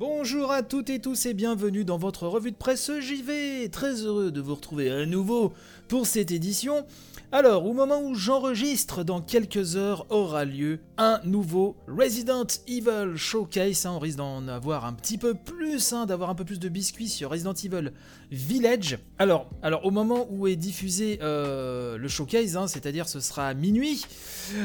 [0.00, 3.68] Bonjour à toutes et tous et bienvenue dans votre revue de presse JV.
[3.68, 5.52] Très heureux de vous retrouver à nouveau
[5.88, 6.86] pour cette édition.
[7.32, 13.84] Alors, au moment où j'enregistre, dans quelques heures aura lieu un nouveau Resident Evil Showcase.
[13.84, 13.92] Hein.
[13.96, 17.10] on risque d'en avoir un petit peu plus, hein, d'avoir un peu plus de biscuits
[17.10, 17.92] sur Resident Evil
[18.30, 18.98] Village.
[19.18, 23.54] Alors, alors au moment où est diffusé euh, le showcase, hein, c'est-à-dire ce sera à
[23.54, 24.06] minuit,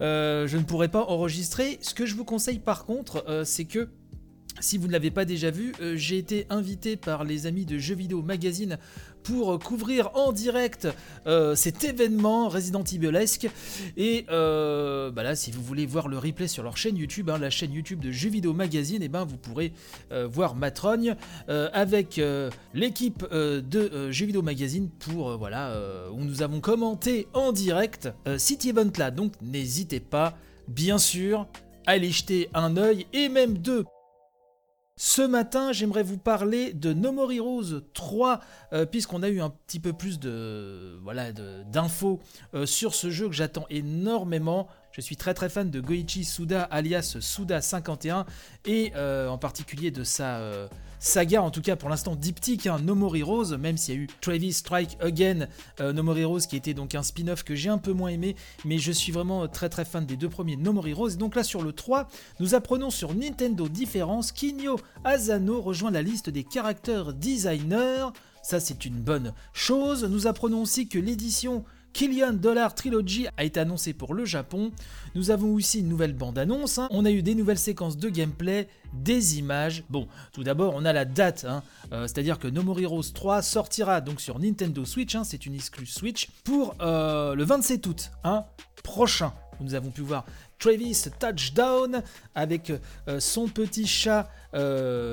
[0.00, 1.80] euh, je ne pourrai pas enregistrer.
[1.82, 3.88] Ce que je vous conseille par contre, euh, c'est que
[4.60, 7.94] si vous ne l'avez pas déjà vu, j'ai été invité par les amis de Jeux
[7.94, 8.78] Vidéo Magazine
[9.26, 10.86] pour couvrir en direct
[11.26, 13.48] euh, cet événement Resident Evilesque.
[13.96, 17.38] Et euh, bah là, si vous voulez voir le replay sur leur chaîne YouTube, hein,
[17.38, 19.72] la chaîne YouTube de Jeux Vidéo Magazine, et eh ben vous pourrez
[20.12, 21.16] euh, voir Matrogne
[21.48, 22.20] avec
[22.74, 25.74] l'équipe de Jeux Vidéo Magazine pour voilà
[26.12, 29.10] où nous avons commenté en direct City Event là.
[29.10, 30.36] Donc n'hésitez pas,
[30.68, 31.46] bien sûr,
[31.86, 33.84] à aller jeter un œil et même deux
[34.98, 38.40] ce matin, j'aimerais vous parler de No More Heroes 3,
[38.72, 42.18] euh, puisqu'on a eu un petit peu plus de voilà d'infos
[42.54, 44.68] euh, sur ce jeu que j'attends énormément.
[44.96, 48.24] Je suis très très fan de Goichi Suda alias Suda51
[48.64, 50.68] et euh, en particulier de sa euh,
[51.00, 54.00] saga, en tout cas pour l'instant diptyque, hein, No More Heroes, même s'il y a
[54.00, 55.48] eu Travis Strike Again,
[55.80, 58.36] euh, No More Heroes qui était donc un spin-off que j'ai un peu moins aimé,
[58.64, 61.16] mais je suis vraiment très très fan des deux premiers No More Heroes.
[61.18, 62.08] donc là sur le 3,
[62.40, 68.06] nous apprenons sur Nintendo Différence qu'Inyo Asano rejoint la liste des caractères designers.
[68.42, 70.04] Ça c'est une bonne chose.
[70.04, 74.70] Nous apprenons aussi que l'édition Killian Dollar Trilogy a été annoncé pour le Japon.
[75.14, 76.76] Nous avons aussi une nouvelle bande-annonce.
[76.76, 76.88] Hein.
[76.90, 79.82] On a eu des nouvelles séquences de gameplay, des images.
[79.88, 81.46] Bon, tout d'abord, on a la date.
[81.48, 81.62] Hein.
[81.92, 85.14] Euh, c'est-à-dire que No More Heroes 3 sortira donc sur Nintendo Switch.
[85.14, 85.24] Hein.
[85.24, 88.10] C'est une exclue Switch pour euh, le 27 août
[88.82, 89.32] prochain.
[89.60, 90.26] Nous avons pu voir
[90.58, 92.02] Travis Touchdown
[92.34, 92.72] avec
[93.08, 94.30] euh, son petit chat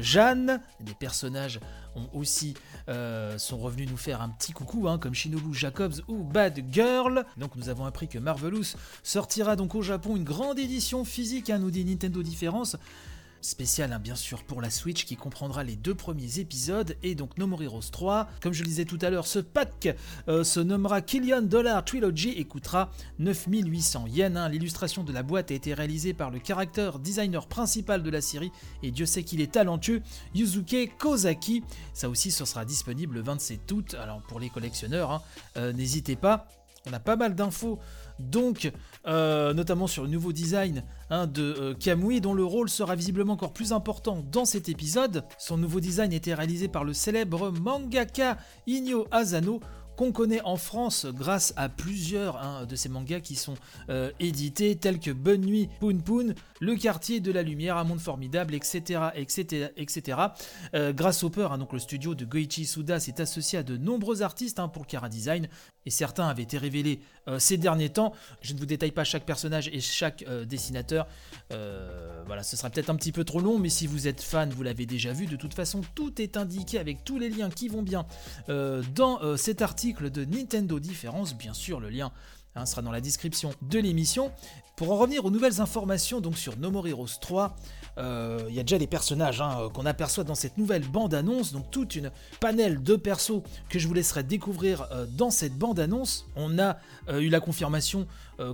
[0.00, 1.58] Jeanne, des personnages
[1.96, 2.54] ont aussi
[2.88, 7.24] euh, sont revenus nous faire un petit coucou, hein, comme Shinobu Jacobs ou Bad Girl.
[7.36, 11.58] Donc nous avons appris que Marvelous sortira donc au Japon une grande édition physique, hein,
[11.58, 12.76] nous dit Nintendo Différence
[13.44, 17.36] spécial hein, bien sûr pour la Switch qui comprendra les deux premiers épisodes et donc
[17.38, 18.28] No More Heroes 3.
[18.42, 19.94] Comme je le disais tout à l'heure, ce pack
[20.28, 24.36] euh, se nommera Killian Dollar Trilogy et coûtera 9800 yens.
[24.36, 24.48] Hein.
[24.48, 28.50] L'illustration de la boîte a été réalisée par le character designer principal de la série
[28.82, 30.02] et Dieu sait qu'il est talentueux,
[30.34, 31.62] Yuzuke Kozaki.
[31.92, 33.96] Ça aussi, ce sera disponible le 27 août.
[34.00, 35.22] Alors pour les collectionneurs, hein,
[35.56, 36.48] euh, n'hésitez pas.
[36.86, 37.78] On a pas mal d'infos
[38.18, 38.70] donc
[39.06, 43.32] euh, notamment sur le nouveau design hein, de euh, Kamui, dont le rôle sera visiblement
[43.32, 45.24] encore plus important dans cet épisode.
[45.38, 49.60] Son nouveau design était réalisé par le célèbre mangaka Inyo Asano,
[49.96, 53.54] qu'on connaît en France grâce à plusieurs hein, de ces mangas qui sont
[53.90, 58.00] euh, édités, tels que Bonne Nuit, Poon Poon, Le Quartier de la Lumière, Un Monde
[58.00, 59.08] Formidable, etc.
[59.14, 60.18] etc., etc.
[60.72, 64.22] grâce au peur, hein, donc le studio de Goichi Suda s'est associé à de nombreux
[64.22, 65.48] artistes pour Kara Design,
[65.86, 68.12] et certains avaient été révélés euh, ces derniers temps.
[68.40, 71.06] Je ne vous détaille pas chaque personnage et chaque euh, dessinateur.
[71.52, 74.50] Euh, voilà, ce sera peut-être un petit peu trop long, mais si vous êtes fan,
[74.50, 75.26] vous l'avez déjà vu.
[75.26, 78.06] De toute façon, tout est indiqué avec tous les liens qui vont bien
[78.94, 81.34] dans cet article de Nintendo Différence.
[81.34, 82.10] Bien sûr, le lien
[82.54, 84.32] hein, sera dans la description de l'émission.
[84.76, 87.54] Pour en revenir aux nouvelles informations donc sur No More Heroes 3,
[87.98, 91.52] euh, il y a déjà les personnages hein, euh, qu'on aperçoit dans cette nouvelle bande-annonce,
[91.52, 96.26] donc toute une panel de persos que je vous laisserai découvrir euh, dans cette bande-annonce.
[96.34, 96.78] On a
[97.18, 98.06] eu la confirmation,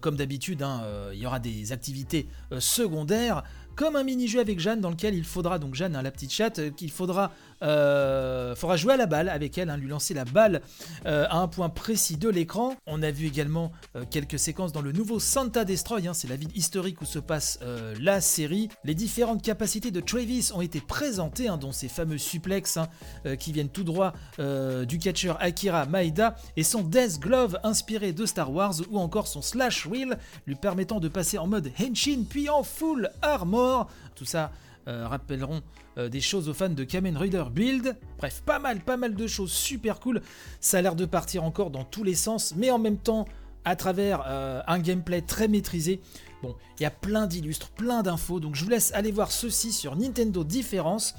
[0.00, 2.26] comme d'habitude, hein, il y aura des activités
[2.58, 3.44] secondaires
[3.78, 6.74] comme un mini-jeu avec Jeanne dans lequel il faudra, donc Jeanne, hein, la petite chatte,
[6.74, 7.30] qu'il faudra
[7.62, 10.62] euh, faudra jouer à la balle avec elle, hein, lui lancer la balle
[11.06, 12.74] euh, à un point précis de l'écran.
[12.86, 16.34] On a vu également euh, quelques séquences dans le nouveau Santa Destroy, hein, c'est la
[16.34, 17.60] ville historique où se passe
[18.00, 18.68] la série.
[18.82, 22.78] Les différentes capacités de Travis ont été présentées, dont ces fameux suplex
[23.38, 28.52] qui viennent tout droit du catcher Akira Maeda et son Death Glove inspiré de Star
[28.52, 32.62] Wars ou encore son Slash Wheel lui permettant de passer en mode Henshin puis en
[32.62, 33.67] full armor.
[34.14, 34.50] Tout ça
[34.88, 35.60] euh, rappelleront
[35.98, 37.96] euh, des choses aux fans de Kamen Rider Build.
[38.16, 40.22] Bref, pas mal, pas mal de choses super cool.
[40.60, 43.26] Ça a l'air de partir encore dans tous les sens, mais en même temps,
[43.66, 46.00] à travers euh, un gameplay très maîtrisé.
[46.42, 49.72] Bon, il y a plein d'illustres, plein d'infos, donc je vous laisse aller voir ceci
[49.72, 51.14] sur Nintendo Différence.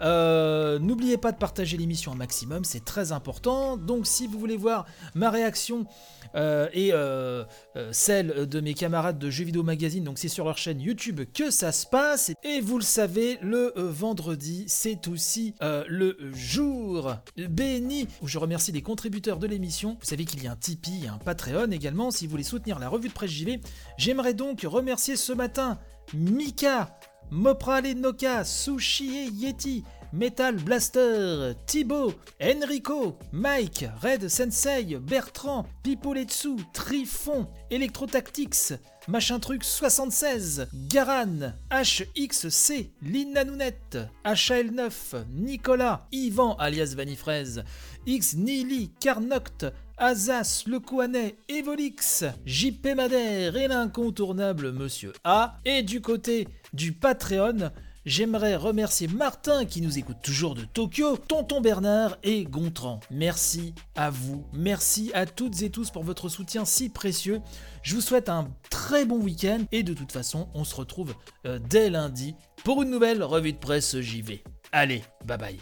[0.00, 3.76] N'oubliez pas de partager l'émission un maximum, c'est très important.
[3.76, 5.86] Donc si vous voulez voir ma réaction
[6.34, 7.44] euh, et euh,
[7.76, 10.04] euh, celle de mes camarades de Jeux Vidéo Magazine.
[10.04, 12.32] Donc c'est sur leur chaîne YouTube que ça se passe.
[12.42, 18.82] Et vous le savez, le vendredi, c'est aussi le jour béni où je remercie les
[18.82, 19.96] contributeurs de l'émission.
[20.00, 22.88] Vous savez qu'il y a un Tipeee un Patreon également si vous voulez soutenir la
[22.88, 23.60] revue de presse JV.
[23.98, 25.78] J'aimerais donc remercier ce matin
[26.12, 26.98] Mika,
[27.30, 29.84] Mopral et Noka, Sushi et Yeti,
[30.14, 38.74] Metal Blaster, Thibaut, Enrico, Mike, Red Sensei, Bertrand, Pipoletsu, Trifon, Electrotactics,
[39.08, 47.64] Machin Truc 76, Garan, HXC, Lina Nounette, HL9, Nicolas, Yvan alias Vanifraise,
[48.06, 49.66] X Nili, Carnoct,
[49.98, 55.58] Azas, Le Kouanet, Evolix, JP Madère et l'incontournable Monsieur A.
[55.64, 57.70] Et du côté du Patreon,
[58.06, 63.00] J'aimerais remercier Martin qui nous écoute toujours de Tokyo, Tonton Bernard et Gontran.
[63.10, 67.40] Merci à vous, merci à toutes et tous pour votre soutien si précieux.
[67.82, 71.14] Je vous souhaite un très bon week-end et de toute façon, on se retrouve
[71.46, 74.42] euh, dès lundi pour une nouvelle revue de presse JV.
[74.70, 75.58] Allez, bye bye.